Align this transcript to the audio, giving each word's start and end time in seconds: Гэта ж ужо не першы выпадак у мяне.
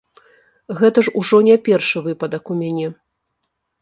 Гэта 0.79 1.03
ж 1.07 1.13
ужо 1.21 1.37
не 1.49 1.57
першы 1.67 1.97
выпадак 2.07 2.43
у 2.55 2.59
мяне. 2.63 2.87